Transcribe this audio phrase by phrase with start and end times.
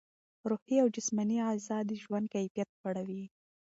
[0.49, 3.23] روحي او جسماني غذا د ژوند کیفیت لوړوي.